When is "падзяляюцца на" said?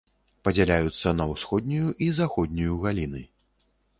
0.47-1.27